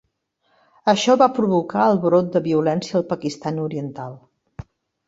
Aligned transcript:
Això 0.93 1.17
va 1.23 1.27
provocar 1.39 1.85
el 1.91 2.01
brot 2.07 2.33
de 2.39 2.43
violència 2.49 2.99
al 3.03 3.07
Pakistan 3.13 3.63
oriental. 3.69 4.21